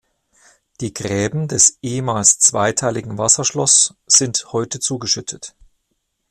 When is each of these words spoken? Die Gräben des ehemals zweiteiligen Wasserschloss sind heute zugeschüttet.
Die 0.79 0.95
Gräben 0.95 1.47
des 1.47 1.77
ehemals 1.83 2.39
zweiteiligen 2.39 3.19
Wasserschloss 3.19 3.93
sind 4.07 4.51
heute 4.51 4.79
zugeschüttet. 4.79 5.53